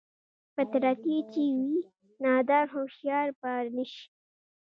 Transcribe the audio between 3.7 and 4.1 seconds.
نشي